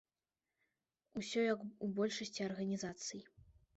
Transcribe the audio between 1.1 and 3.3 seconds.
Усё як у большасці арганізацый.